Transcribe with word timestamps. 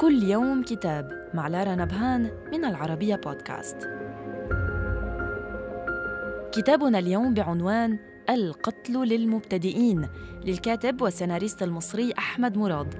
كل 0.00 0.22
يوم 0.22 0.62
كتاب 0.62 1.28
مع 1.34 1.48
لارا 1.48 1.74
نبهان 1.74 2.30
من 2.52 2.64
العربية 2.64 3.16
بودكاست. 3.16 3.76
كتابنا 6.52 6.98
اليوم 6.98 7.34
بعنوان 7.34 7.98
القتل 8.30 8.92
للمبتدئين 8.92 10.08
للكاتب 10.44 11.02
والسيناريست 11.02 11.62
المصري 11.62 12.12
أحمد 12.18 12.56
مراد 12.56 12.94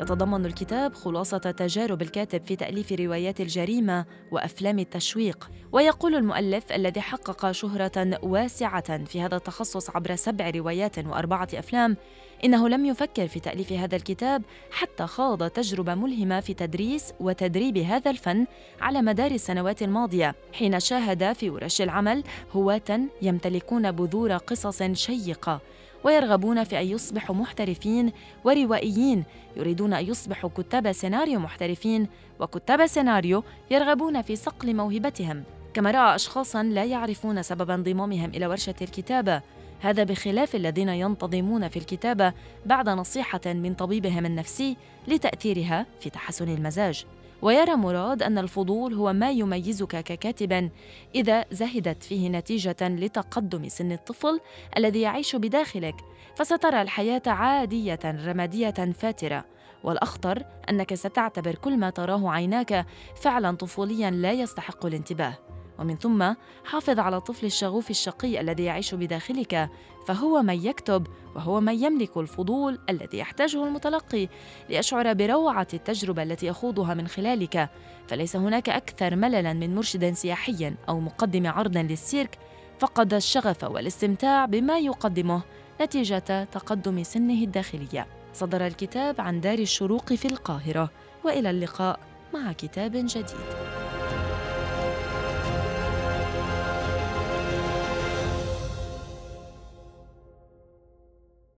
يتضمن 0.00 0.46
الكتاب 0.46 0.94
خلاصة 0.94 1.38
تجارب 1.38 2.02
الكاتب 2.02 2.46
في 2.46 2.56
تأليف 2.56 2.92
روايات 2.92 3.40
الجريمة 3.40 4.04
وأفلام 4.30 4.78
التشويق. 4.78 5.50
ويقول 5.72 6.14
المؤلف 6.14 6.72
الذي 6.72 7.00
حقق 7.00 7.50
شهرة 7.50 8.18
واسعة 8.22 9.04
في 9.04 9.20
هذا 9.20 9.36
التخصص 9.36 9.90
عبر 9.90 10.14
سبع 10.14 10.50
روايات 10.50 10.98
وأربعة 10.98 11.48
أفلام 11.54 11.96
إنه 12.44 12.68
لم 12.68 12.84
يفكر 12.84 13.28
في 13.28 13.40
تأليف 13.40 13.72
هذا 13.72 13.96
الكتاب 13.96 14.42
حتى 14.70 15.06
خاض 15.06 15.50
تجربة 15.50 15.94
ملهمة 15.94 16.40
في 16.40 16.54
تدريس 16.54 17.12
وتدريب 17.20 17.78
هذا 17.78 18.10
الفن 18.10 18.46
على 18.80 19.02
مدار 19.02 19.30
السنوات 19.30 19.82
الماضية 19.82 20.34
حين 20.52 20.80
شاهد 20.80 21.32
في 21.32 21.50
ورش 21.50 21.82
العمل 21.82 22.24
هواة 22.52 23.00
يمتلكون 23.22 23.92
بذور 23.92 24.36
قصص 24.36 24.82
شيقة. 24.82 25.60
ويرغبون 26.04 26.64
في 26.64 26.80
أن 26.80 26.86
يصبحوا 26.86 27.36
محترفين 27.36 28.12
وروائيين 28.44 29.24
يريدون 29.56 29.92
أن 29.92 30.04
يصبحوا 30.04 30.50
كتاب 30.56 30.92
سيناريو 30.92 31.40
محترفين 31.40 32.08
وكتاب 32.40 32.86
سيناريو 32.86 33.44
يرغبون 33.70 34.22
في 34.22 34.36
صقل 34.36 34.76
موهبتهم. 34.76 35.42
كما 35.74 35.90
رأى 35.90 36.14
أشخاصا 36.14 36.62
لا 36.62 36.84
يعرفون 36.84 37.42
سبب 37.42 37.70
انضمامهم 37.70 38.30
إلى 38.30 38.46
ورشة 38.46 38.74
الكتابة. 38.82 39.42
هذا 39.80 40.04
بخلاف 40.04 40.54
الذين 40.54 40.88
ينتظمون 40.88 41.68
في 41.68 41.78
الكتابة 41.78 42.32
بعد 42.66 42.88
نصيحة 42.88 43.40
من 43.46 43.74
طبيبهم 43.74 44.26
النفسي 44.26 44.76
لتأثيرها 45.08 45.86
في 46.00 46.10
تحسن 46.10 46.48
المزاج. 46.48 47.06
ويرى 47.44 47.76
مراد 47.76 48.22
أن 48.22 48.38
الفضول 48.38 48.94
هو 48.94 49.12
ما 49.12 49.30
يميزك 49.30 49.88
ككاتب 49.88 50.70
إذا 51.14 51.44
زهدت 51.50 52.02
فيه 52.02 52.28
نتيجة 52.28 52.76
لتقدم 52.82 53.68
سن 53.68 53.92
الطفل 53.92 54.40
الذي 54.76 55.00
يعيش 55.00 55.36
بداخلك 55.36 55.94
فسترى 56.36 56.82
الحياة 56.82 57.22
عادية 57.26 57.98
رمادية 58.04 58.70
فاترة. 58.70 59.44
والأخطر 59.84 60.42
أنك 60.70 60.94
ستعتبر 60.94 61.54
كل 61.54 61.76
ما 61.76 61.90
تراه 61.90 62.30
عيناك 62.30 62.86
فعلا 63.22 63.56
طفوليا 63.56 64.10
لا 64.10 64.32
يستحق 64.32 64.86
الانتباه. 64.86 65.38
ومن 65.78 65.96
ثم 65.96 66.34
حافظ 66.64 66.98
على 66.98 67.16
الطفل 67.16 67.46
الشغوف 67.46 67.90
الشقي 67.90 68.40
الذي 68.40 68.64
يعيش 68.64 68.94
بداخلك 68.94 69.70
فهو 70.06 70.42
من 70.42 70.66
يكتب 70.66 71.06
وهو 71.36 71.60
من 71.60 71.84
يملك 71.84 72.16
الفضول 72.16 72.78
الذي 72.90 73.18
يحتاجه 73.18 73.64
المتلقي 73.64 74.28
ليشعر 74.68 75.12
بروعة 75.12 75.66
التجربة 75.74 76.22
التي 76.22 76.46
يخوضها 76.46 76.94
من 76.94 77.08
خلالك. 77.08 77.70
فليس 78.08 78.36
هناك 78.36 78.68
أكثر 78.68 79.16
مللا 79.16 79.52
من 79.52 79.74
مرشد 79.74 80.14
سياحي 80.14 80.74
أو 80.88 81.00
مقدم 81.00 81.46
عرض 81.46 81.76
للسيرك 81.76 82.38
فقد 82.78 83.14
الشغف 83.14 83.64
والاستمتاع 83.64 84.44
بما 84.44 84.78
يقدمه 84.78 85.42
نتيجة 85.80 86.44
تقدم 86.44 87.02
سنه 87.02 87.44
الداخلية. 87.44 88.06
صدر 88.32 88.66
الكتاب 88.66 89.20
عن 89.20 89.40
دار 89.40 89.58
الشروق 89.58 90.12
في 90.12 90.28
القاهرة 90.28 90.90
وإلى 91.24 91.50
اللقاء 91.50 92.00
مع 92.34 92.52
كتاب 92.52 92.92
جديد. 92.92 93.73